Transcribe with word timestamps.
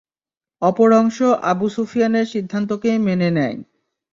অপর 0.61 0.89
অংশ 0.93 1.17
আবু 1.43 1.65
সুফিয়ানের 1.69 2.25
সিদ্ধান্তকেই 2.25 2.97
মেনে 2.99 3.29
নেয়। 3.31 3.57